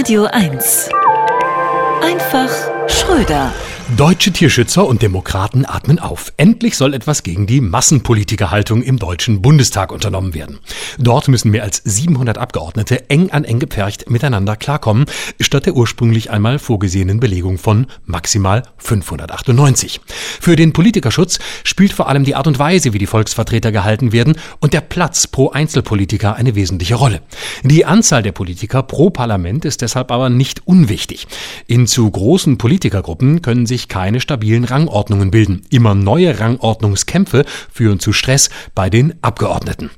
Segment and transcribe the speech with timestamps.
[0.00, 0.88] Radio 1.
[2.00, 2.48] Einfach
[2.88, 3.52] Schröder.
[3.96, 6.32] Deutsche Tierschützer und Demokraten atmen auf.
[6.36, 10.60] Endlich soll etwas gegen die Massenpolitikerhaltung im Deutschen Bundestag unternommen werden.
[10.98, 15.06] Dort müssen mehr als 700 Abgeordnete eng an eng gepfercht miteinander klarkommen,
[15.40, 20.00] statt der ursprünglich einmal vorgesehenen Belegung von maximal 598.
[20.40, 24.36] Für den Politikerschutz spielt vor allem die Art und Weise, wie die Volksvertreter gehalten werden
[24.60, 27.22] und der Platz pro Einzelpolitiker eine wesentliche Rolle.
[27.64, 31.26] Die Anzahl der Politiker pro Parlament ist deshalb aber nicht unwichtig.
[31.66, 35.62] In zu großen Politikergruppen können sich sich keine stabilen Rangordnungen bilden.
[35.70, 39.90] Immer neue Rangordnungskämpfe führen zu Stress bei den Abgeordneten.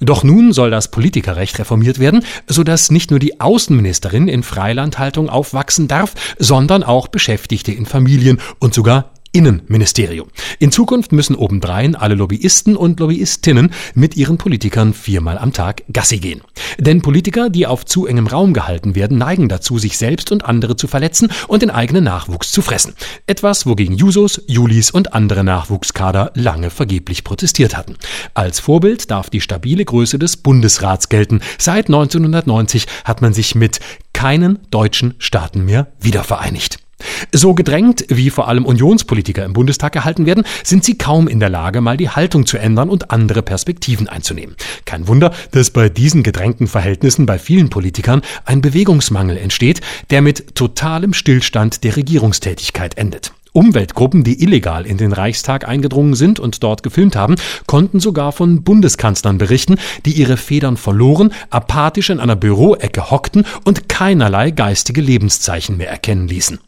[0.00, 5.88] Doch nun soll das Politikerrecht reformiert werden, sodass nicht nur die Außenministerin in Freilandhaltung aufwachsen
[5.88, 10.30] darf, sondern auch Beschäftigte in Familien und sogar Innenministerium.
[10.58, 16.18] In Zukunft müssen obendrein alle Lobbyisten und Lobbyistinnen mit ihren Politikern viermal am Tag Gassi
[16.18, 16.40] gehen.
[16.80, 20.74] Denn Politiker, die auf zu engem Raum gehalten werden, neigen dazu, sich selbst und andere
[20.74, 22.94] zu verletzen und den eigenen Nachwuchs zu fressen.
[23.28, 27.94] Etwas, wogegen Jusos, Julis und andere Nachwuchskader lange vergeblich protestiert hatten.
[28.34, 31.42] Als Vorbild darf die stabile Größe des Bundesrats gelten.
[31.58, 33.78] Seit 1990 hat man sich mit
[34.12, 36.87] keinen deutschen Staaten mehr wiedervereinigt.
[37.32, 41.50] So gedrängt, wie vor allem Unionspolitiker im Bundestag gehalten werden, sind sie kaum in der
[41.50, 44.56] Lage, mal die Haltung zu ändern und andere Perspektiven einzunehmen.
[44.84, 50.54] Kein Wunder, dass bei diesen gedrängten Verhältnissen bei vielen Politikern ein Bewegungsmangel entsteht, der mit
[50.54, 53.32] totalem Stillstand der Regierungstätigkeit endet.
[53.58, 57.34] Umweltgruppen, die illegal in den Reichstag eingedrungen sind und dort gefilmt haben,
[57.66, 63.88] konnten sogar von Bundeskanzlern berichten, die ihre Federn verloren, apathisch in einer Büroecke hockten und
[63.88, 66.60] keinerlei geistige Lebenszeichen mehr erkennen ließen.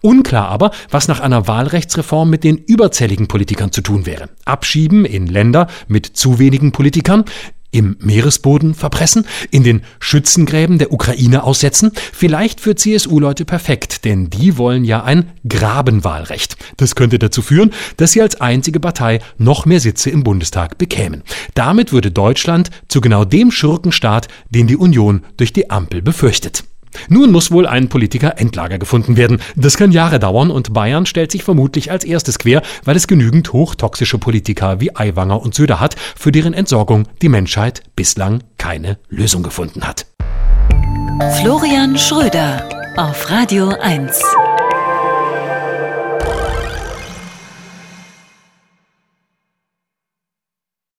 [0.00, 4.28] Unklar aber, was nach einer Wahlrechtsreform mit den überzähligen Politikern zu tun wäre.
[4.44, 7.24] Abschieben in Länder mit zu wenigen Politikern,
[7.72, 11.90] im Meeresboden verpressen, in den Schützengräben der Ukraine aussetzen?
[12.12, 16.56] Vielleicht für CSU-Leute perfekt, denn die wollen ja ein Grabenwahlrecht.
[16.76, 21.22] Das könnte dazu führen, dass sie als einzige Partei noch mehr Sitze im Bundestag bekämen.
[21.54, 26.64] Damit würde Deutschland zu genau dem Schurkenstaat, den die Union durch die Ampel befürchtet.
[27.08, 29.40] Nun muss wohl ein Politiker-Endlager gefunden werden.
[29.56, 33.52] Das kann Jahre dauern und Bayern stellt sich vermutlich als erstes quer, weil es genügend
[33.52, 39.42] hochtoxische Politiker wie Aiwanger und Söder hat, für deren Entsorgung die Menschheit bislang keine Lösung
[39.42, 40.06] gefunden hat.
[41.40, 44.22] Florian Schröder auf Radio 1.